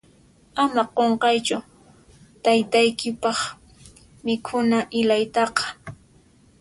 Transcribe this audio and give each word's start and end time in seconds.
Ama 0.61 0.83
qunqankichu 0.95 1.57
taytaykipaq 2.43 3.39
mikhuna 4.25 4.77
ilaytaqa. 4.99 5.63